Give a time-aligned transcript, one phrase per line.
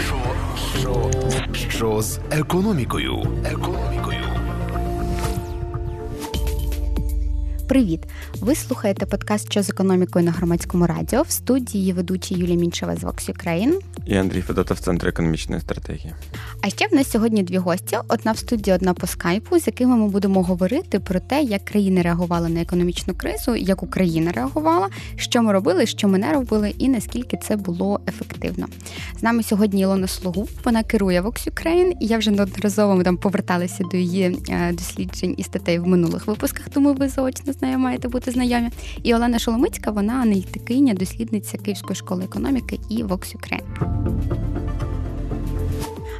[0.00, 0.16] Що,
[0.80, 1.10] що,
[1.70, 3.22] що з економікою?
[3.44, 4.01] Економікою.
[7.72, 8.00] Привіт!
[8.40, 13.04] Ви слухаєте подкаст «Що з економікою на громадському радіо в студії ведучі Юлія Мінчева з
[13.04, 13.78] Vox Ukraine.
[14.06, 16.14] І Андрій Федотов, Центр економічної стратегії.
[16.62, 19.96] А ще в нас сьогодні дві гості: одна в студії, одна по скайпу, з якими
[19.96, 25.42] ми будемо говорити про те, як країни реагували на економічну кризу, як Україна реагувала, що
[25.42, 28.66] ми робили, що ми не робили, і наскільки це було ефективно.
[29.18, 30.48] З нами сьогодні Ілона Слугу.
[30.64, 35.34] Вона керує Vox Ukraine, і я вже неодноразово ми там поверталися до її е, досліджень
[35.38, 38.70] і статей в минулих випусках, тому ви заочно з нею маєте бути знайомі.
[39.02, 43.62] І Олена Шоломицька, вона аналітикиня, дослідниця Київської школи економіки і Vox Ukraine.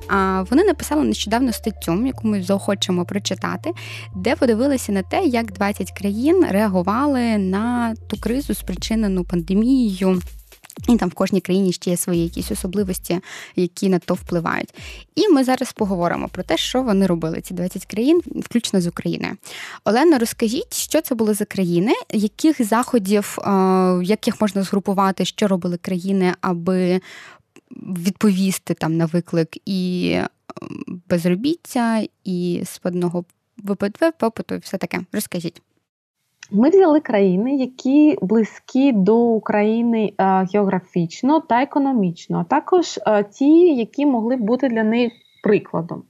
[0.09, 3.73] А вони написали нещодавно статтю, яку ми заохочемо прочитати,
[4.17, 10.21] де подивилися на те, як 20 країн реагували на ту кризу, спричинену пандемією.
[10.89, 13.21] І там в кожній країні ще є свої якісь особливості,
[13.57, 14.75] які на то впливають.
[15.15, 19.37] І ми зараз поговоримо про те, що вони робили, ці 20 країн, включно з Україною.
[19.85, 23.39] Олено, розкажіть, що це були за країни, яких заходів,
[24.03, 27.01] яких можна згрупувати, що робили країни, аби
[27.81, 30.19] відповісти там на виклик і
[31.09, 33.25] безробіття, і складного
[33.59, 35.01] ВПДВ, попиту, і все таке.
[35.13, 35.63] Розкажіть.
[36.55, 43.75] Ми взяли країни, які близькі до України е, географічно та економічно, а також е, ті,
[43.75, 46.03] які могли б бути для неї прикладом.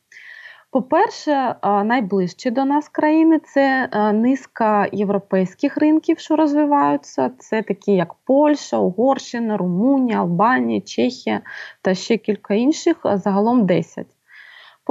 [0.70, 7.30] По-перше, е, найближчі до нас країни це низка європейських ринків, що розвиваються.
[7.38, 11.40] Це такі, як Польща, Угорщина, Румунія, Албанія, Чехія
[11.82, 14.06] та ще кілька інших, загалом 10.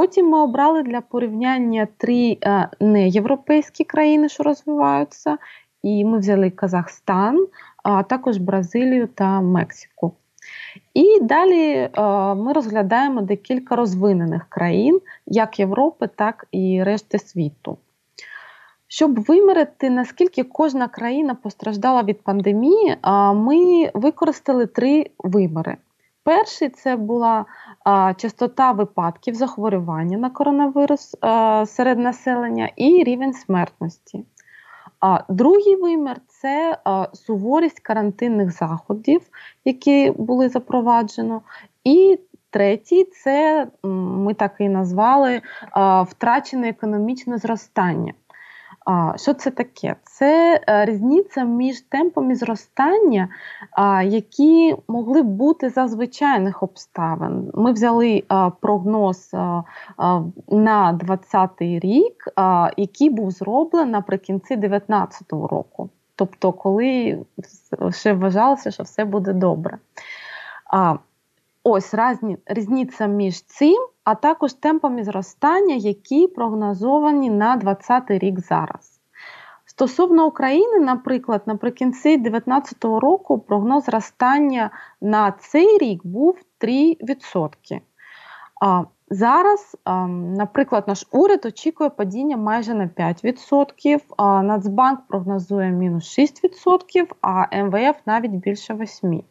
[0.02, 5.38] Потім ми обрали для порівняння три е, неєвропейські країни, що розвиваються,
[5.84, 7.48] і ми взяли Казахстан,
[7.84, 10.14] а також Бразилію та Мексику.
[10.94, 11.92] І далі е,
[12.36, 17.78] ми розглядаємо декілька розвинених країн, як Європи, так і решти світу.
[18.88, 22.98] Щоб вимірити, наскільки кожна країна постраждала від пандемії,
[23.36, 25.78] ми використали три виміри.
[26.24, 27.46] Перший це була
[27.86, 34.26] а, частота випадків захворювання на коронавірус а, серед населення і рівень смертності.
[35.00, 39.22] А другий вимір це а, суворість карантинних заходів,
[39.66, 41.42] які були запроваджено.
[41.84, 48.14] І третій це ми так і назвали а, втрачене економічне зростання.
[49.16, 49.96] Що це таке?
[50.04, 53.30] Це е, різниця між темпами зростання,
[54.04, 57.52] які могли б бути за звичайних обставин.
[57.54, 58.24] Ми взяли
[58.62, 59.30] прогноз
[60.48, 62.28] на 2020 рік,
[62.78, 65.90] який був зроблений наприкінці 2019 року.
[66.16, 67.20] Тобто, коли
[67.92, 69.78] ще вважалося, що все буде добре.
[71.64, 71.96] Ось
[72.46, 79.02] різниця між цим а також темпами зростання, які прогнозовані на 2020 рік зараз.
[79.66, 84.70] Стосовно України, наприклад, наприкінці 2019 року прогноз зростання
[85.02, 87.82] на цей рік був 3%.
[88.62, 89.78] А Зараз,
[90.38, 97.96] наприклад, наш уряд очікує падіння майже на 5%, а Нацбанк прогнозує мінус 6%, а МВФ
[98.06, 99.24] навіть більше 8%.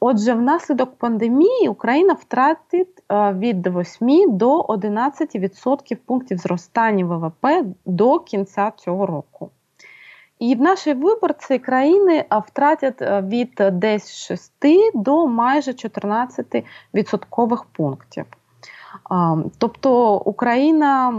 [0.00, 7.46] Отже, внаслідок пандемії Україна втратить від 8 до 11% пунктів зростання ВВП
[7.86, 9.50] до кінця цього року.
[10.38, 14.52] І в нашій виборці країни е, втратять е, від десь 6
[14.94, 18.24] до майже 14 відсоткових пунктів.
[19.58, 21.14] Тобто Україна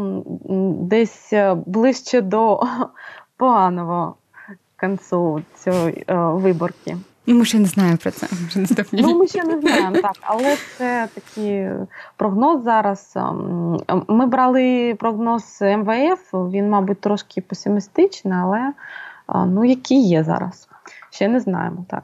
[0.80, 1.34] десь
[1.66, 2.64] ближче до
[3.38, 4.16] поганого
[4.80, 6.98] кінцю цієї виборки.
[7.26, 8.28] Ну, ми ще не знаємо про це.
[8.44, 10.16] Ми ще не ну, ми ще не знаємо, так.
[10.22, 11.70] Але це такий
[12.18, 13.14] прогноз зараз.
[13.16, 18.74] Ем, ми брали прогноз МВФ, він, мабуть, трошки песимістичний, але
[19.48, 20.68] ну, який є зараз.
[21.10, 21.86] Ще не знаємо.
[21.90, 22.04] так.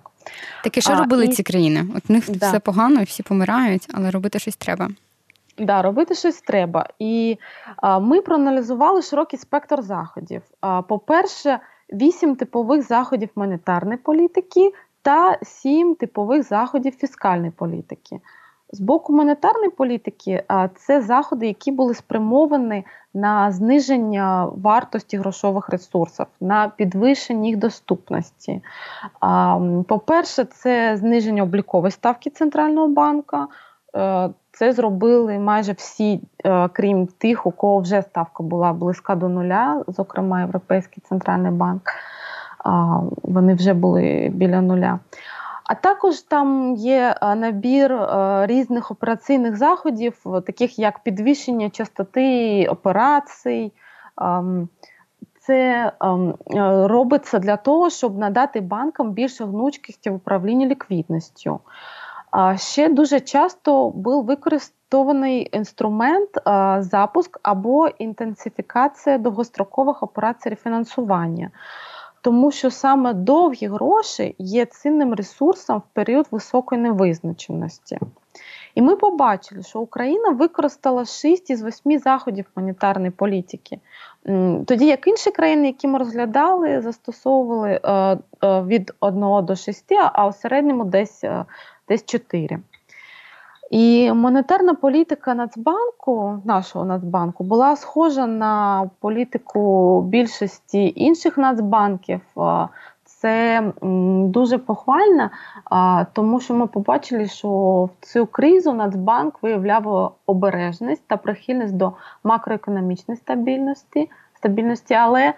[0.64, 1.28] Так і що а, робили і...
[1.28, 1.86] ці країни?
[1.96, 2.48] От в них да.
[2.48, 4.90] все погано, всі помирають, але робити щось треба.
[5.58, 6.86] Да, робити щось треба.
[7.00, 7.38] І
[7.78, 10.42] а, ми проаналізували широкий спектр заходів.
[10.62, 11.60] А, По-перше,
[11.94, 14.72] вісім типових заходів монетарної політики,
[15.02, 18.20] та сім типових заходів фіскальної політики.
[18.72, 20.44] З боку монетарної політики,
[20.76, 28.62] це заходи, які були спрямовані на зниження вартості грошових ресурсів, на підвищення їх доступності.
[29.88, 33.48] По-перше, це зниження облікової ставки центрального банка.
[33.96, 39.30] Е, це зробили майже всі, е, крім тих, у кого вже ставка була близька до
[39.30, 41.82] нуля, зокрема Європейський центральний банк
[43.24, 45.00] вони вже були біля нуля.
[45.68, 48.00] А також там є набір
[48.42, 53.72] різних операційних заходів, таких як підвищення частоти операцій.
[54.22, 54.70] Ем,
[55.40, 56.36] це ем,
[56.88, 61.60] робиться для того, щоб надати банкам більше гнучкості в управлінні ліквідністю.
[62.56, 66.30] Ще дуже часто був використований інструмент
[66.80, 71.52] запуск або інтенсифікація довгострокових операцій рефінансування
[72.28, 78.00] тому що саме довгі гроші є цінним ресурсом в період високої невизначеності.
[78.76, 83.80] І ми побачили, що Україна використала 6 із 8 заходів монетарної політики.
[84.66, 88.18] Тоді як інші країни, які ми розглядали, застосовували е, е,
[88.62, 91.46] від 1 до 6, а у середньому десь, е,
[91.88, 92.60] десь 4.
[93.70, 102.22] І монетарна політика Нацбанку, нашого Нацбанку, була схожа на політику більшості інших нацбанків.
[103.04, 103.64] Це
[104.22, 105.30] дуже похвально,
[106.14, 107.50] тому що ми побачили, що
[108.02, 111.94] в цю кризу Нацбанк виявляв обережність та прихильність до
[112.24, 115.34] макроекономічної стабільності, стабільності, але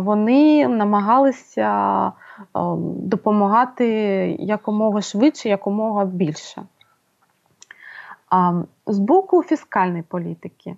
[0.00, 2.12] вони намагалися
[2.98, 3.86] допомагати
[4.40, 6.62] якомога швидше, якомога більше.
[8.86, 10.76] З боку фіскальної політики.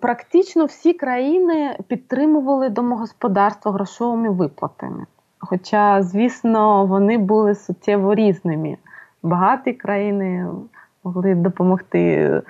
[0.00, 5.06] Практично всі країни підтримували домогосподарство грошовими виплатами.
[5.38, 8.76] Хоча, звісно, вони були суттєво різними.
[9.22, 10.46] Багаті країни
[11.04, 12.42] могли допомогти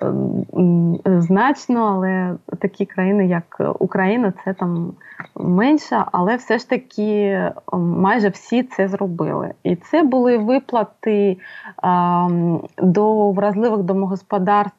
[0.00, 4.92] ем, значно, але такі країни, як Україна, це там
[5.36, 9.54] менше, але все ж таки майже всі це зробили.
[9.62, 11.36] І це були виплати
[11.82, 14.74] ем, до вразливих домогосподарств.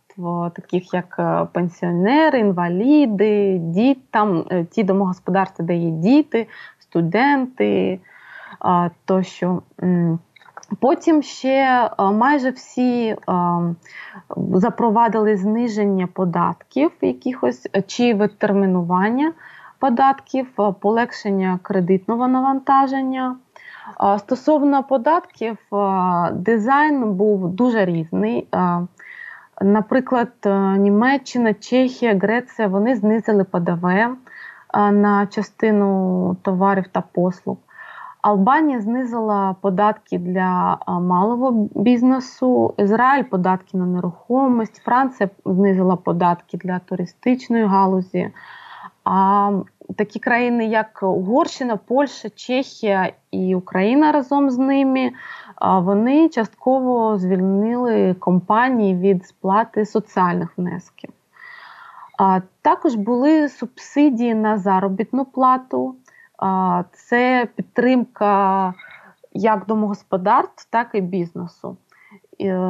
[0.55, 6.47] Таких як е, пенсіонери, інваліди, діти, там е, ті домогосподарства, де є діти,
[6.79, 7.99] студенти
[9.05, 9.61] тощо.
[10.79, 11.49] Потім ще
[11.99, 13.15] е, майже всі е,
[14.53, 19.33] запровадили зниження податків, якихось чи відтермінування
[19.79, 23.35] податків, е, полегшення кредитного навантаження.
[24.17, 25.57] Стосовно податків,
[26.31, 28.47] дизайн був дуже різний.
[29.61, 30.31] Наприклад,
[30.77, 33.85] Німеччина, Чехія, Греція вони знизили ПДВ
[34.91, 37.57] на частину товарів та послуг.
[38.21, 47.65] Албанія знизила податки для малого бізнесу, Ізраїль податки на нерухомість, Франція знизила податки для туристичної
[47.65, 48.31] галузі.
[49.03, 49.51] А
[49.97, 55.11] такі країни, як Угорщина, Польща, Чехія і Україна разом з ними,
[55.61, 61.09] вони частково звільнили компанії від сплати соціальних внесків.
[62.17, 65.95] А також були субсидії на заробітну плату
[66.93, 68.73] це підтримка
[69.33, 71.77] як домогосподарств, так і бізнесу.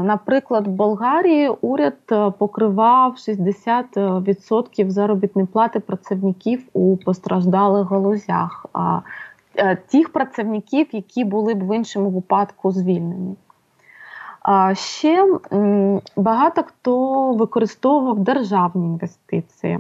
[0.04, 8.66] Наприклад, в Болгарії уряд е, покривав 60% заробітної плати працівників у постраждалих галузях,
[9.56, 13.36] е, тих працівників, які були б в іншому випадку звільнені.
[14.74, 15.40] Ще
[16.16, 19.80] багато хто використовував державні інвестиції.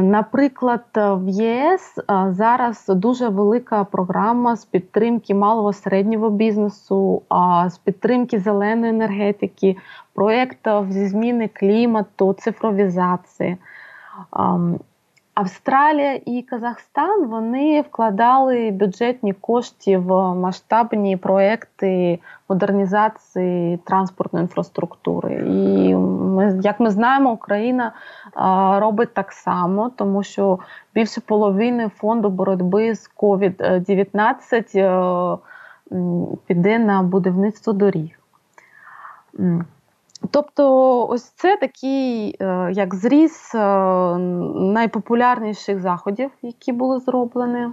[0.00, 7.22] Наприклад, в ЄС зараз дуже велика програма з підтримки малого середнього бізнесу,
[7.68, 9.76] з підтримки зеленої енергетики,
[10.14, 13.56] проєктів зі зміни клімату, цифровізації.
[15.40, 22.18] Австралія і Казахстан вони вкладали бюджетні кошти в масштабні проекти
[22.48, 25.34] модернізації транспортної інфраструктури.
[25.34, 27.92] І ми, як ми знаємо, Україна
[28.80, 30.58] робить так само, тому що
[30.94, 35.38] більше половини фонду боротьби з COVID-19
[36.46, 38.10] піде на будівництво доріг.
[40.30, 43.58] Тобто, ось це такий е, як зріз е,
[44.54, 47.68] найпопулярніших заходів, які були зроблені.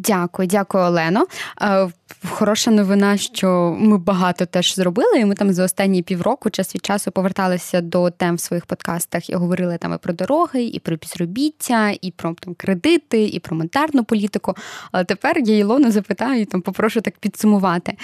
[0.00, 1.26] Дякую, дякую, Олено.
[1.62, 1.88] Е,
[2.28, 6.84] хороша новина, що ми багато теж зробили, і ми там за останні півроку час від
[6.84, 10.96] часу поверталися до тем в своїх подкастах і говорили там і про дороги, і про
[10.96, 14.54] безробіття, і про там кредити, і про монетарну політику.
[14.92, 17.96] Але тепер я Ілону запитаю, там попрошу так підсумувати.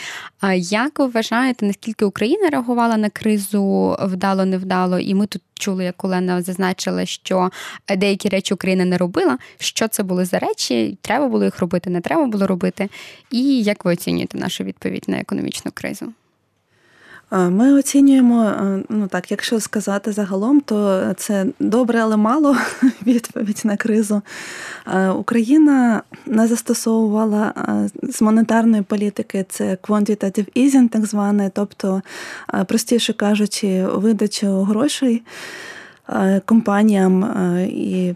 [0.56, 4.98] Як ви вважаєте, наскільки Україна реагувала на кризу вдало, невдало?
[4.98, 7.50] І ми тут чули, як Олена зазначила, що
[7.96, 9.38] деякі речі Україна не робила.
[9.58, 10.98] Що це були за речі?
[11.00, 12.88] Треба було їх робити, не треба було робити.
[13.30, 16.12] І як ви оцінюєте нашу відповідь на економічну кризу?
[17.30, 18.54] Ми оцінюємо,
[18.88, 22.56] ну так, якщо сказати загалом, то це добре, але мало
[23.06, 24.22] відповідь на кризу.
[25.16, 27.52] Україна не застосовувала
[28.02, 32.02] з монетарної політики це quantitative easing, так зване, тобто,
[32.66, 35.22] простіше кажучи, видачу грошей.
[36.08, 38.14] Е, компаніям е, і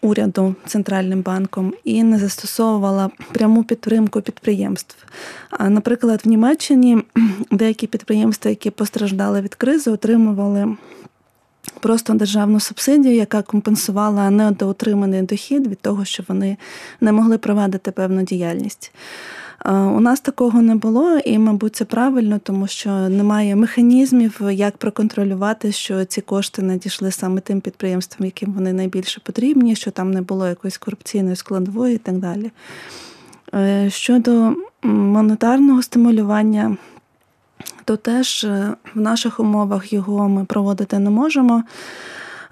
[0.00, 5.06] уряду центральним банком і не застосовувала пряму підтримку підприємств.
[5.60, 6.98] Наприклад, в Німеччині
[7.50, 10.76] деякі підприємства, які постраждали від кризи, отримували.
[11.80, 16.56] Просто державну субсидію, яка компенсувала недоотриманий дохід від того, що вони
[17.00, 18.92] не могли провадити певну діяльність.
[19.66, 25.72] У нас такого не було, і, мабуть, це правильно, тому що немає механізмів, як проконтролювати,
[25.72, 30.48] що ці кошти надійшли саме тим підприємствам, яким вони найбільше потрібні, що там не було
[30.48, 32.50] якоїсь корупційної складової і так далі.
[33.54, 36.76] Е, щодо монетарного стимулювання,
[37.84, 41.62] то теж е, в наших умовах його ми проводити не можемо.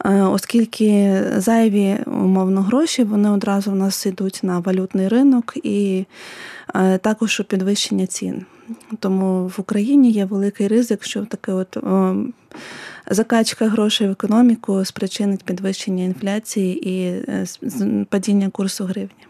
[0.05, 6.05] Е, оскільки зайві умовно гроші вони одразу в нас йдуть на валютний ринок і
[6.75, 8.47] е, також у підвищення цін.
[8.99, 11.79] Тому в Україні є великий ризик, що таке от
[13.11, 17.47] закачка грошей в економіку спричинить підвищення інфляції і е,
[18.11, 19.27] падіння курсу гривні.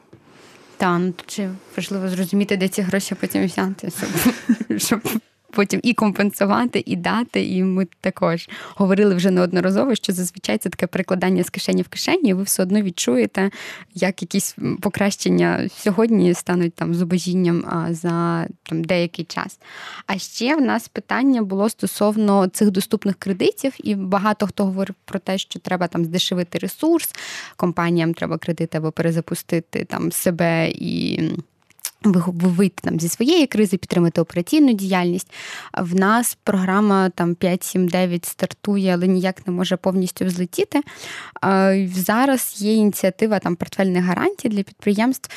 [0.76, 3.90] Та ну чи важливо зрозуміти, де ці гроші потім взяти,
[4.76, 5.00] щоб
[5.50, 7.46] потім і компенсувати, і дати.
[7.46, 12.30] І ми також говорили вже неодноразово, що зазвичай це таке перекладання з кишені в кишені,
[12.30, 13.50] і ви все одно відчуєте,
[13.94, 19.60] як якісь покращення сьогодні стануть там зубожінням за там деякий час.
[20.06, 25.18] А ще в нас питання було стосовно цих доступних кредитів, і багато хто говорив про
[25.18, 27.14] те, що треба там здешевити ресурс,
[27.56, 31.20] компаніям треба кредити або перезапустити там себе і
[32.04, 35.32] вийти там зі своєї кризи, підтримати операційну діяльність.
[35.78, 40.80] В нас програма там 5-7-9 стартує, але ніяк не може повністю взлетіти.
[41.94, 45.30] Зараз є ініціатива там портфельних гарантій для підприємств.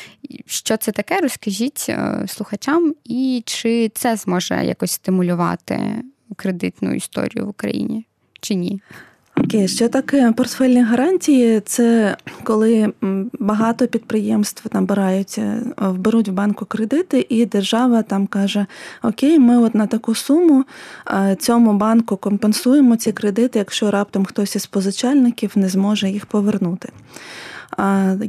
[0.45, 1.19] Що це таке?
[1.19, 6.03] Розкажіть е, слухачам, і чи це зможе якось стимулювати
[6.35, 8.05] кредитну історію в Україні
[8.41, 8.81] чи ні?
[9.37, 11.59] Окей, що таке портфельні гарантії?
[11.65, 12.93] Це коли
[13.39, 18.65] багато підприємств набираються, е, беруть в банку кредити, і держава там каже:
[19.03, 20.65] Окей, ми от на таку суму
[21.07, 26.89] е, цьому банку компенсуємо ці кредити, якщо раптом хтось із позичальників не зможе їх повернути.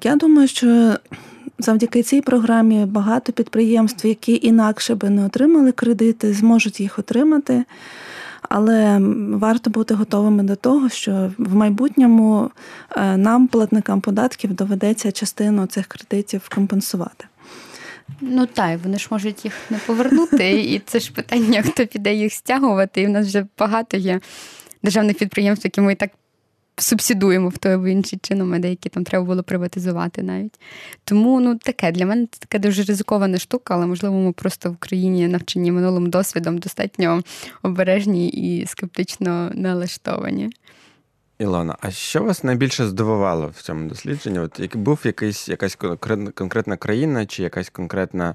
[0.02, 0.96] Я думаю, що.
[1.58, 7.64] Завдяки цій програмі багато підприємств, які інакше би не отримали кредити, зможуть їх отримати.
[8.54, 9.00] Але
[9.32, 12.50] варто бути готовими до того, що в майбутньому
[12.96, 17.24] е, нам, платникам податків, доведеться частину цих кредитів компенсувати.
[18.20, 22.32] Ну так, вони ж можуть їх не повернути, і це ж питання, хто піде їх
[22.32, 23.00] стягувати.
[23.00, 24.20] І в нас вже багато є
[24.82, 26.10] державних підприємств, які ми і так
[26.76, 30.60] субсидуємо в той або інший чином, деякі там треба було приватизувати навіть.
[31.04, 34.72] Тому ну таке для мене це така дуже ризикована штука, але можливо ми просто в
[34.72, 37.22] Україні навчені минулим досвідом достатньо
[37.62, 40.50] обережні і скептично налаштовані.
[41.42, 44.38] Ілона, а що вас найбільше здивувало в цьому дослідженні?
[44.38, 45.74] От як був якийсь якась
[46.34, 48.34] конкретна країна чи якась конкретна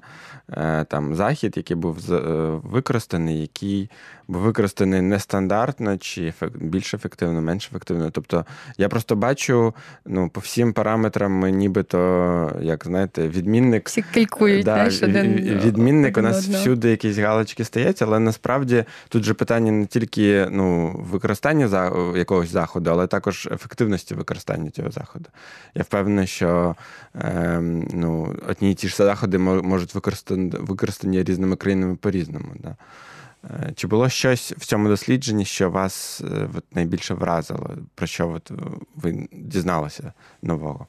[0.49, 2.19] е, там захід, який був е,
[2.63, 3.89] використаний, який
[4.27, 8.09] використаний нестандартно, чи більш ефективно, менш ефективно?
[8.09, 8.45] Тобто
[8.77, 9.73] я просто бачу
[10.05, 16.17] ну, по всім параметрам, ми нібито, як знаєте, відмінник Всі калькують, да, знаєш, один, відмінник.
[16.17, 16.61] Один у нас одного.
[16.61, 22.49] всюди якісь галочки стоять, але насправді тут же питання не тільки ну, використання за якогось
[22.49, 25.25] заходу але також ефективності використання цього заходу.
[25.75, 26.75] Я впевнений, що
[27.15, 27.59] е,
[27.93, 29.95] ну, одні і ті ж заходи можуть
[30.59, 32.47] використані різними країнами по-різному.
[32.59, 32.75] Да?
[33.49, 38.29] Е, чи було щось в цьому дослідженні, що вас е, от, найбільше вразило, про що
[38.29, 38.51] от,
[38.95, 40.87] ви дізналися нового?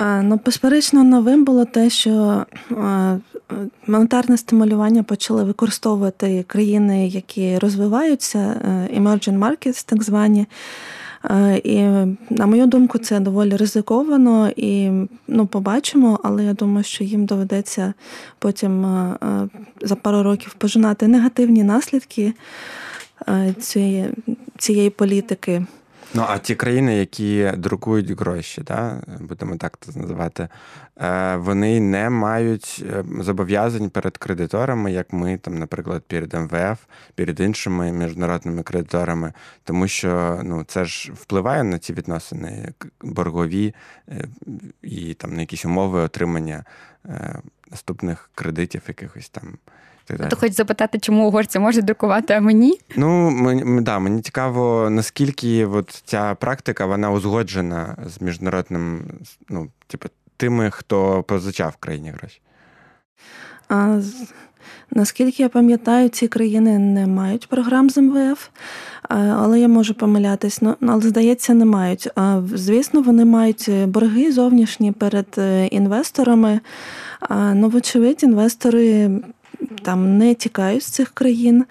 [0.00, 2.44] Ну, безперечно, новим було те, що
[3.86, 10.46] монетарне стимулювання почали використовувати країни, які розвиваються, е, emerging markets, так звані.
[11.30, 11.82] Е, і,
[12.30, 14.90] на мою думку, це доволі ризиковано і
[15.28, 17.94] ну, побачимо, але я думаю, що їм доведеться
[18.38, 19.48] потім е, е,
[19.82, 22.32] за пару років пожинати негативні наслідки
[23.60, 24.08] цієї,
[24.58, 25.66] цієї політики.
[26.16, 30.48] Ну, а ті країни, які друкують гроші, да, будемо так це називати,
[31.00, 37.40] е, вони не мають е, зобов'язань перед кредиторами, як ми, там, наприклад, перед МВФ, перед
[37.40, 39.32] іншими міжнародними кредиторами,
[39.64, 43.74] тому що ну, це ж впливає на ці відносини боргові
[44.08, 44.24] е,
[44.82, 46.64] і там на якісь умови отримання
[47.70, 49.58] наступних кредитів якихось там
[50.06, 52.78] Ти хочеш запитати, чому угорці можуть друкувати, а мені?
[52.96, 59.04] Ну мені, да, мені цікаво, наскільки от ця практика вона узгоджена з міжнародним,
[59.48, 62.40] ну, типу, тими, хто позичав в країні гроші.
[63.68, 64.00] А,
[64.90, 68.48] Наскільки я пам'ятаю, ці країни не мають програм з МВФ,
[69.08, 70.62] але я можу помилятись.
[70.62, 72.08] Ну, але здається, не мають.
[72.54, 76.60] Звісно, вони мають борги зовнішні перед е, інвесторами.
[77.30, 79.10] Ну, вочевидь, інвестори
[79.82, 81.64] там не тікають з цих країн,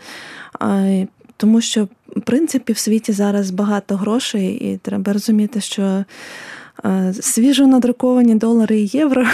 [1.37, 6.05] тому що, в принципі, в світі зараз багато грошей, і треба розуміти, що.
[7.21, 9.25] Свіжо надруковані долари і євро,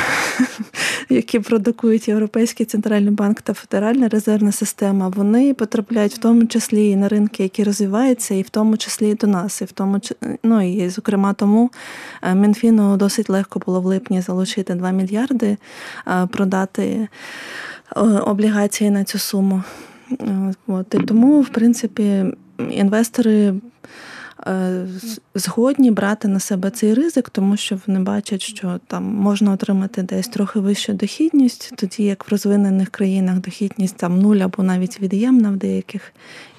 [1.10, 6.96] які продукують Європейський центральний банк та Федеральна резервна система, вони потрапляють в тому числі і
[6.96, 9.62] на ринки, які розвиваються, і в тому числі і до нас.
[9.62, 10.00] І в тому
[10.44, 11.72] ну і зокрема тому
[12.22, 15.58] е, Мінфіну досить легко було в липні залучити 2 мільярди,
[16.08, 17.08] е, продати
[18.26, 19.64] облігації на цю суму.
[20.68, 20.94] От.
[20.94, 22.26] І тому, в принципі,
[22.70, 23.54] інвестори.
[24.48, 24.88] Е,
[25.36, 30.28] згодні брати на себе цей ризик, тому що вони бачать, що там можна отримати десь
[30.28, 35.56] трохи вищу дохідність, тоді як в розвинених країнах дохідність там нуль або навіть від'ємна в
[35.56, 36.14] деяких,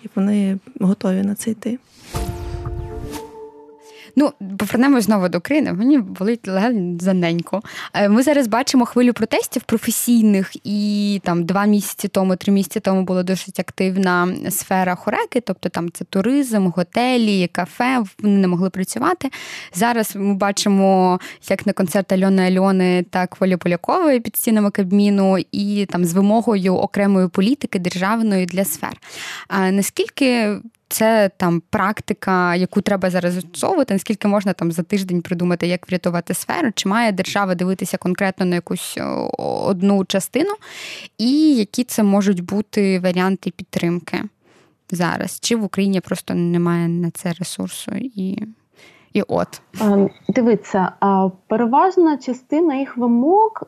[0.05, 1.79] і вони готові на це йти.
[4.17, 5.73] Ну, повернемось знову до України.
[5.73, 6.49] Мені болить
[7.01, 7.63] заненько.
[7.95, 13.03] Е, ми зараз бачимо хвилю протестів професійних, і там два місяці тому, три місяці тому
[13.03, 18.03] була досить активна сфера хореки, тобто там це туризм, готелі, кафе.
[18.23, 19.31] Вони не могли працювати.
[19.75, 25.87] Зараз ми бачимо як на концерт Альони Альони, так Волі Полякової під стінами Кабміну, і
[25.91, 29.01] там з вимогою окремої політики державної для сфер.
[29.49, 30.59] А наскільки
[30.93, 36.35] це там практика, яку треба зараз застосовувати, наскільки можна там за тиждень придумати, як врятувати
[36.35, 38.99] сферу, чи має держава дивитися конкретно на якусь
[39.39, 40.51] одну частину,
[41.19, 44.23] і які це можуть бути варіанти підтримки
[44.91, 45.41] зараз?
[45.41, 48.39] Чи в Україні просто немає на це ресурсу і.
[49.13, 49.63] І от
[50.29, 50.93] дивіться,
[51.47, 53.63] переважна частина їх вимог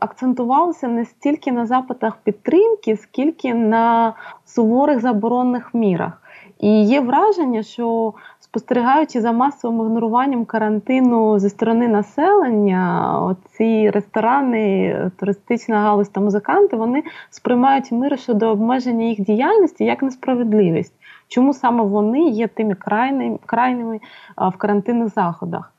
[0.00, 6.22] акцентувалася не стільки на запитах підтримки, скільки на суворих заборонних мірах.
[6.60, 15.78] І є враження, що спостерігаючи за масовим ігноруванням карантину зі сторони населення, ці ресторани, туристична
[15.78, 20.94] галузь та музиканти вони сприймають мир щодо обмеження їх діяльності як несправедливість.
[21.28, 24.00] Чому саме вони є тими крайними, крайними
[24.36, 25.72] в карантинних заходах?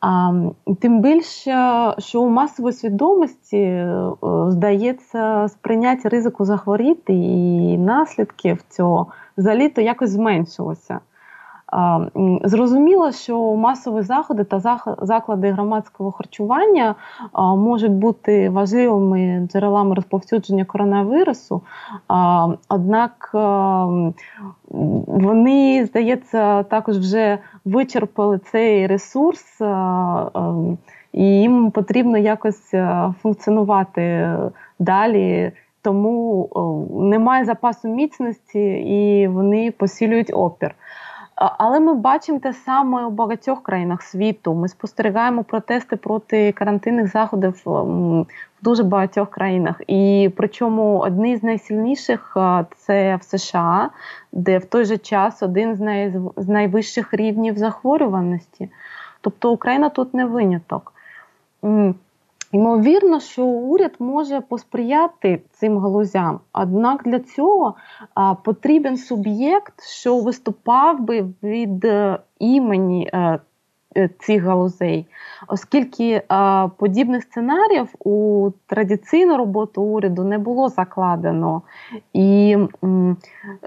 [0.00, 0.32] А,
[0.80, 1.54] Тим більше,
[1.98, 4.12] що у масової свідомості е,
[4.48, 11.00] здається сприйняття ризику захворіти і наслідків цього за літо якось зменшилося.
[12.44, 14.60] Зрозуміло, що масові заходи та
[15.02, 16.94] заклади громадського харчування
[17.56, 21.62] можуть бути важливими джерелами розповсюдження коронавірусу,
[22.68, 23.30] однак
[25.06, 29.60] вони, здається, також вже вичерпали цей ресурс,
[31.12, 32.74] і їм потрібно якось
[33.22, 34.32] функціонувати
[34.78, 35.52] далі.
[35.82, 36.48] Тому
[37.00, 40.74] немає запасу міцності і вони посилюють опір.
[41.40, 44.54] Але ми бачимо те саме у багатьох країнах світу.
[44.54, 48.26] Ми спостерігаємо протести проти карантинних заходів в
[48.62, 49.80] дуже багатьох країнах.
[49.86, 52.36] І причому одні з найсильніших
[52.76, 53.90] це в США,
[54.32, 56.14] де в той же час один з, най...
[56.36, 58.70] з найвищих рівнів захворюваності.
[59.20, 60.92] Тобто Україна тут не виняток.
[62.52, 67.74] Ймовірно, що уряд може посприяти цим галузям, однак для цього
[68.44, 73.40] потрібен суб'єкт, що виступав би від е, імені е,
[74.18, 75.06] цих галузей,
[75.48, 81.62] оскільки а, подібних сценаріїв у традиційну роботу уряду не було закладено,
[82.12, 83.16] і м,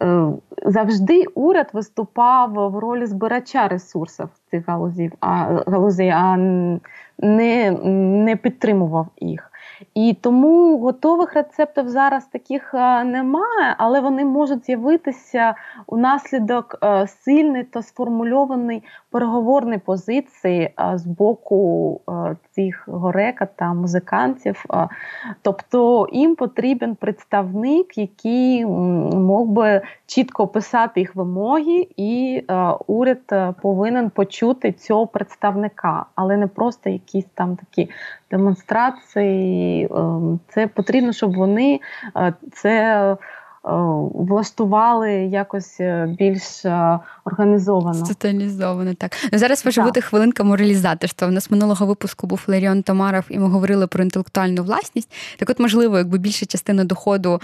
[0.02, 0.26] е,
[0.66, 6.38] завжди уряд виступав в ролі збирача ресурсів цих галузів, а галузей, а
[7.20, 7.72] не,
[8.26, 9.53] не підтримував їх.
[9.94, 15.56] І тому готових рецептів зараз таких е, немає, але вони можуть з'явитися
[15.88, 22.02] унаслідок е, сильної та сформульованої переговорної позиції е, з боку
[22.52, 24.66] цих горека та музикантів.
[25.42, 32.44] Тобто їм потрібен представник, який мог би чітко описати їх вимоги, і
[32.88, 37.90] уряд повинен почути цього представника, але не просто якісь там такі
[38.34, 39.88] демонстрації.
[39.92, 41.80] Ем, це потрібно, щоб вони
[42.16, 43.18] е, це
[44.14, 46.66] влаштували якось більш
[47.26, 48.06] організовано.
[48.08, 49.12] Тоталізовано, так.
[49.34, 51.28] Ну, Зараз може бути хвилинка моралізаторства.
[51.28, 55.12] У нас минулого випуску був Ларіон Тамаров, і ми говорили про інтелектуальну власність.
[55.38, 57.42] Так, от, можливо, якби більша частина доходу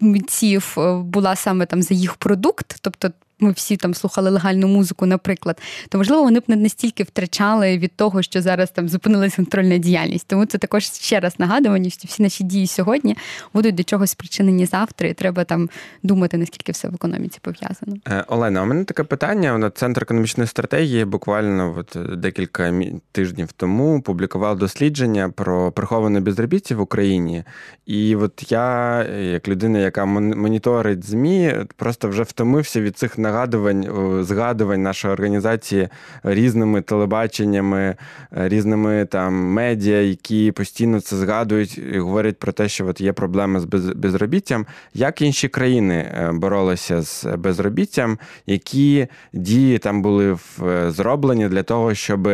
[0.00, 5.60] митців була саме там за їх продукт, тобто ми всі там слухали легальну музику, наприклад,
[5.88, 10.26] то можливо вони б не настільки втрачали від того, що зараз там зупинилася контрольна діяльність.
[10.26, 13.16] Тому це також ще раз нагадування, що всі наші дії сьогодні
[13.54, 15.70] будуть до чогось спричинені завтра, і треба там
[16.02, 17.96] думати, наскільки все в економіці пов'язано.
[18.08, 19.58] Е, Олена, у мене таке питання.
[19.58, 22.74] На центр економічної стратегії буквально от декілька
[23.12, 27.44] тижнів тому публікував дослідження про приховане безробіття в Україні.
[27.86, 33.86] І от я, як людина, яка моніторить ЗМІ, просто вже втомився від цих нагадувань,
[34.24, 35.88] згадувань нашої організації
[36.22, 37.96] різними телебаченнями,
[38.36, 43.12] е, різними там медіа, які постійно це згадують і говорять про те, що от є
[43.12, 43.64] проблеми з
[43.94, 44.66] безробіттям.
[44.94, 51.94] Як інші країни е, боролися з безробіттям, які дії там були е, зроблені для того,
[51.94, 52.28] щоб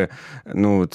[0.54, 0.88] ну,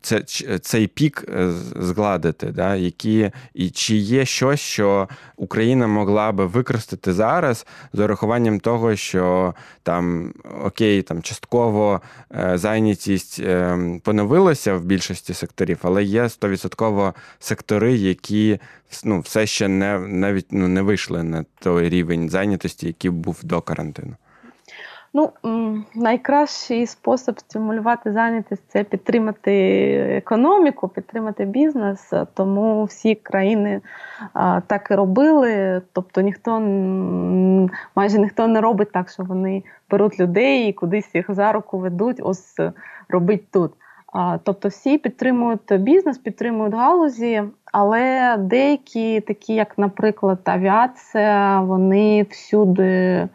[0.00, 0.22] це,
[0.60, 7.12] цей пік е, згладити, да, які, і чи є щось, що Україна могла би використати
[7.12, 9.11] зараз з урахуванням того, що
[9.82, 10.32] там
[10.64, 12.00] окей, там частково
[12.34, 18.58] е, зайнятість е, поновилася в більшості секторів, але є 100% сектори, які
[19.04, 23.60] ну, все ще не навіть ну, не вийшли на той рівень зайнятості, який був до
[23.60, 24.16] карантину.
[25.14, 25.30] Ну,
[25.94, 29.52] найкращий спосіб стимулювати зайнятість це підтримати
[30.16, 32.12] економіку, підтримати бізнес.
[32.34, 33.80] Тому всі країни
[34.66, 35.82] так і робили.
[35.92, 36.60] Тобто ніхто
[37.96, 42.20] майже ніхто не робить так, що вони беруть людей і кудись їх за руку ведуть,
[42.22, 42.56] ось
[43.08, 43.72] робить тут.
[44.42, 53.28] Тобто всі підтримують бізнес, підтримують галузі, але деякі, такі, як, наприклад, авіація, вони всюди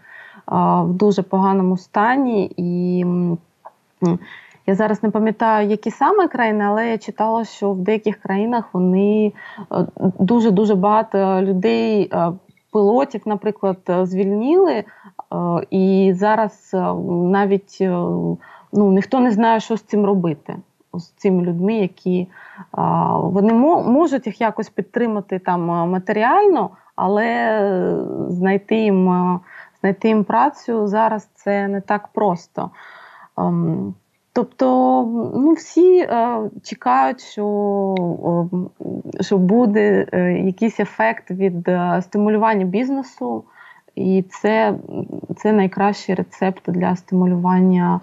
[0.48, 2.52] в дуже поганому стані.
[2.58, 3.06] І
[4.68, 9.34] я зараз не пам'ятаю, які саме країни, але я читала, що в деяких країнах вони
[10.20, 12.12] дуже дуже багато людей.
[12.74, 14.84] Пілотів, наприклад, звільнили,
[15.70, 16.76] і зараз
[17.08, 17.78] навіть
[18.74, 20.56] ну, ніхто не знає, що з цим робити,
[20.94, 22.28] з цими людьми, які
[23.18, 27.62] вони можуть їх якось підтримати там матеріально, але
[28.30, 29.40] знайти їм
[29.88, 32.72] знайти їм працю зараз це не так просто.
[33.38, 33.96] Ем,
[34.34, 34.66] тобто
[35.36, 37.96] ну, всі е, чекають, що
[39.22, 43.44] що буде е, якийсь ефект від е, стимулювання бізнесу.
[43.98, 44.76] І це
[45.38, 48.00] це найкращий рецепт для стимулювання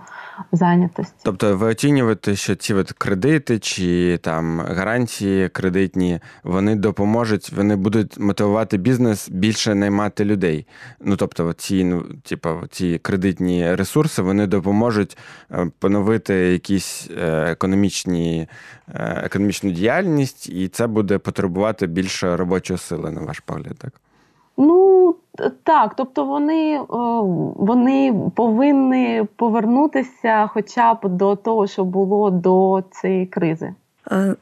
[0.52, 1.14] зайнятості.
[1.24, 8.18] Тобто, ви оцінюєте, що ці от кредити чи там гарантії кредитні вони допоможуть, вони будуть
[8.18, 10.66] мотивувати бізнес більше наймати людей.
[11.00, 15.18] Ну тобто, ці ну, типу, ці кредитні ресурси вони допоможуть
[15.50, 18.48] е, поновити якісь е, економічні,
[18.94, 23.92] е, економічну діяльність, і це буде потребувати більше робочої сили, на ваш погляд, так?
[24.56, 25.16] Ну
[25.62, 26.80] так, тобто вони
[27.56, 33.74] вони повинні повернутися хоча б до того, що було до цієї кризи.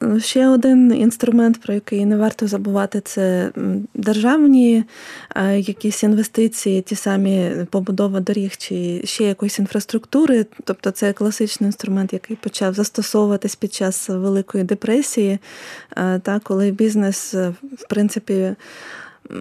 [0.01, 3.51] Ну, ще один інструмент, про який не варто забувати, це
[3.95, 4.85] державні
[5.57, 10.47] якісь інвестиції, ті самі побудова доріг чи ще якоїсь інфраструктури.
[10.65, 15.39] Тобто це класичний інструмент, який почав застосовуватись під час Великої депресії,
[16.23, 17.35] та коли бізнес,
[17.79, 18.55] в принципі,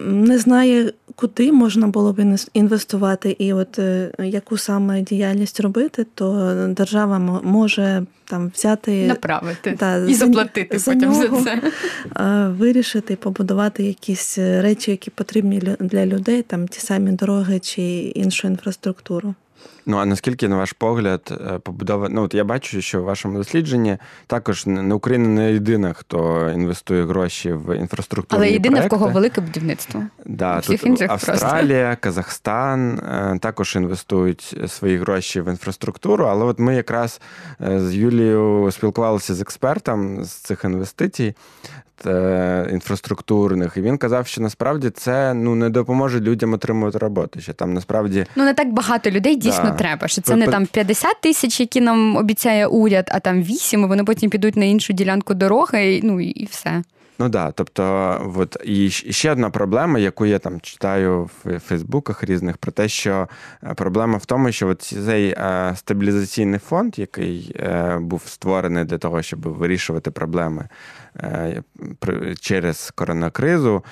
[0.06, 6.54] не знає, куди можна було б інвестувати, і от е, яку саме діяльність робити, то
[6.68, 11.60] держава може там взяти направити та, і заплатити за потім нього, за
[12.16, 12.48] це.
[12.48, 17.82] Вирішити, побудувати якісь речі, які потрібні для людей, там ті самі дороги чи
[18.14, 19.34] іншу інфраструктуру.
[19.86, 22.08] Ну а наскільки, на ваш погляд, е, побудова?
[22.10, 27.04] Ну от я бачу, що в вашому дослідженні також не Україна не єдина, хто інвестує
[27.04, 28.42] гроші в інфраструктуру.
[28.42, 30.02] Але єдина, в кого велике будівництво.
[30.26, 32.00] Да, тут Австралія, просто.
[32.00, 36.24] Казахстан е, також інвестують свої гроші в інфраструктуру.
[36.24, 37.20] Але от ми якраз
[37.60, 41.34] е, з Юлією спілкувалися з експертом з цих інвестицій.
[42.06, 47.40] Е, інфраструктурних, і він казав, що насправді це ну не допоможе людям отримувати роботу.
[47.40, 49.71] Що там насправді ну не так багато людей дійсно да.
[49.76, 50.08] Треба.
[50.08, 54.04] Що це не там 50 тисяч, які нам обіцяє уряд, а там 8, і Вони
[54.04, 56.82] потім підуть на іншу ділянку дороги, і, ну і все.
[57.18, 57.84] Ну да, тобто,
[58.36, 63.28] от і ще одна проблема, яку я там читаю в Фейсбуках різних, про те, що
[63.64, 67.56] е, проблема в тому, що от цей е, стабілізаційний фонд, який
[67.98, 70.68] був створений для того, щоб вирішувати проблеми
[72.40, 73.84] через коронакризу,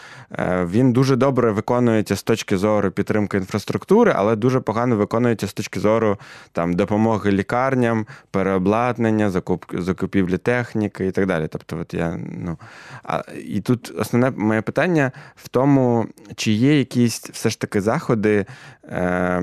[0.65, 5.81] він дуже добре виконується з точки зору підтримки інфраструктури, але дуже погано виконується з точки
[5.81, 6.19] зору
[6.53, 9.33] там допомоги лікарням, переобладнання,
[9.73, 11.49] закупівлі техніки і так далі.
[11.51, 12.59] Тобто, от я ну
[13.03, 16.07] а і тут основне моє питання в тому,
[16.37, 18.47] чи є якісь все ж таки заходи
[18.85, 19.43] е,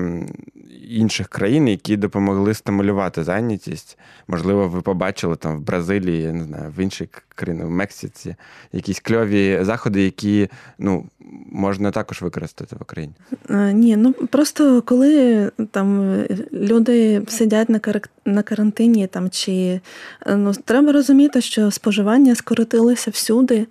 [0.88, 3.98] інших країн, які допомогли стимулювати зайнятість.
[4.28, 8.36] Можливо, ви побачили там в Бразилії, я не знаю, в інших країнах, в Мексиці,
[8.72, 11.04] якісь кльові заходи, які ну,
[11.52, 13.14] можна також використати в Україні.
[13.48, 16.16] А, ні, ну просто коли там
[16.52, 17.80] люди сидять на
[18.24, 19.80] на карантині, там чи
[20.26, 23.66] ну треба розуміти, що споживання скоротилося всюди,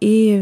[0.00, 0.40] і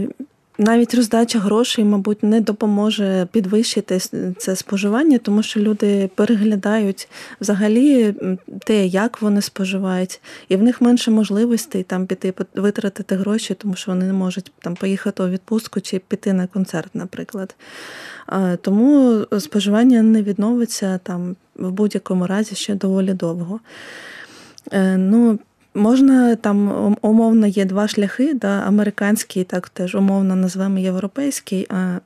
[0.61, 3.99] навіть роздача грошей, мабуть, не допоможе підвищити
[4.39, 7.09] це споживання, тому що люди переглядають
[7.41, 8.15] взагалі
[8.67, 13.91] те, як вони споживають, і в них менше можливостей там піти витратити гроші, тому що
[13.91, 17.55] вони не можуть там поїхати у відпустку чи піти на концерт, наприклад.
[18.61, 23.61] Тому споживання не відновиться там в будь-якому разі ще доволі довго.
[24.73, 25.39] Е, ну,
[25.75, 31.67] Можна там умовно є два шляхи, да, американський, так теж умовно назвемо європейський.
[31.71, 31.99] А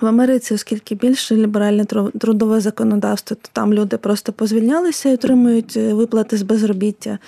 [0.00, 1.84] в Америці, оскільки більше ліберальне
[2.18, 7.18] трудове законодавство, то там люди просто позвільнялися і отримують е, виплати з безробіття.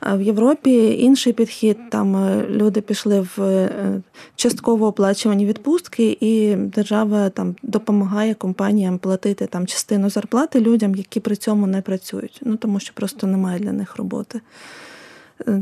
[0.00, 1.90] А в Європі інший підхід.
[1.90, 4.00] Там е, люди пішли в е,
[4.36, 11.36] частково оплачувані відпустки, і держава там допомагає компаніям платити там частину зарплати людям, які при
[11.36, 12.40] цьому не працюють.
[12.44, 14.40] Ну тому що просто немає для них роботи.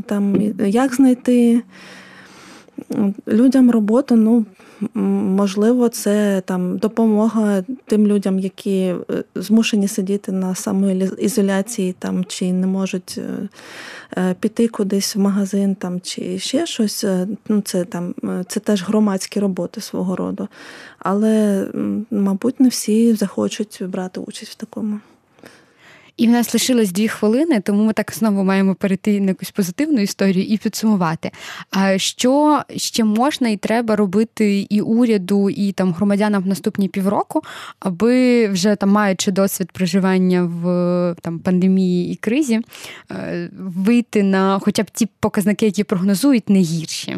[0.05, 1.61] Там як знайти
[3.27, 4.45] людям роботу, ну
[4.93, 8.95] можливо, це там допомога тим людям, які е,
[9.35, 13.49] змушені сидіти на самоізоляції там, чи не можуть е,
[14.17, 17.05] е, піти кудись в магазин там, чи ще щось.
[17.49, 18.15] Ну, Це там,
[18.47, 20.47] це теж громадські роботи свого роду.
[20.99, 21.65] Але,
[22.11, 24.99] мабуть, не всі захочуть брати участь в такому.
[26.17, 30.01] І в нас лишилось дві хвилини, тому ми так знову маємо перейти на якусь позитивну
[30.01, 31.31] історію і підсумувати.
[31.71, 37.41] А що ще можна і треба робити і уряду, і там громадянам в наступні півроку,
[37.79, 42.61] аби вже там маючи досвід проживання в там пандемії і кризі,
[43.11, 47.17] е, вийти на хоча б ті показники, які прогнозують, не гірші.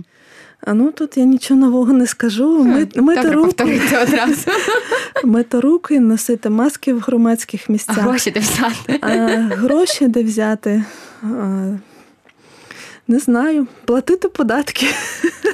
[0.65, 2.63] А ну тут я нічого нового не скажу.
[2.63, 3.63] Ми, Добре, руку,
[4.03, 4.51] одразу.
[5.23, 7.97] Мити руки, носити маски в громадських місцях.
[7.99, 8.99] А Гроші де взяти.
[9.01, 9.07] А,
[9.55, 10.83] Гроші де взяти.
[11.23, 11.67] А,
[13.07, 14.85] не знаю, платити податки.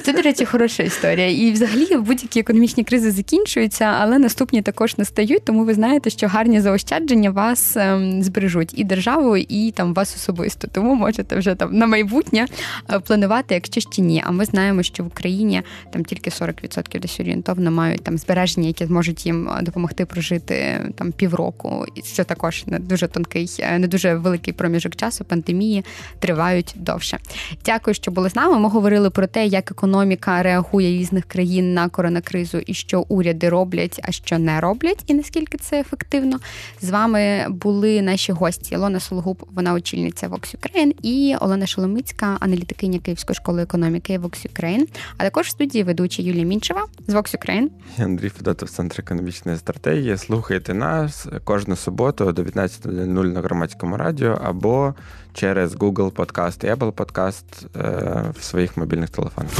[0.04, 1.30] Це, до речі, хороша історія.
[1.30, 6.60] І взагалі будь-які економічні кризи закінчуються, але наступні також настають, тому ви знаєте, що гарні
[6.60, 10.68] заощадження вас ем, збережуть і державу, і там вас особисто.
[10.72, 12.46] Тому можете вже там на майбутнє
[12.92, 14.22] е, планувати, якщо ще ні.
[14.26, 15.62] А ми знаємо, що в Україні
[15.92, 21.12] там тільки 40% десь орієнтовно мають там збереження, які зможуть їм е, допомогти прожити там
[21.12, 21.86] півроку.
[22.04, 25.24] Що також не дуже тонкий, е, не дуже великий проміжок часу.
[25.24, 25.84] Пандемії
[26.20, 27.18] тривають довше.
[27.64, 28.58] Дякую, що були з нами.
[28.58, 34.00] Ми говорили про те, як економіка реагує різних країн на коронакризу і що уряди роблять,
[34.04, 36.38] а що не роблять, і наскільки це ефективно.
[36.80, 42.98] З вами були наші гості Ілона Сологуб, вона очільниця Vox Ukraine, і Олена Шоломицька, аналітикиня
[42.98, 44.84] Київської школи економіки Vox Ukraine,
[45.16, 47.68] а також в студії ведуча Юлія Мінчева з Vox Ukraine.
[47.98, 50.16] Андрій Федотов, Центр економічної стратегії.
[50.18, 54.94] Слухайте нас кожну суботу до 19.00 на громадському радіо або
[55.32, 59.50] через Google Podcast і Apple Podcast е, в своїх мобільних телефонах.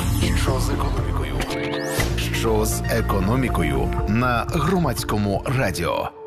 [0.43, 1.35] Що з економікою?
[2.17, 6.22] Що з економікою на громадському радіо?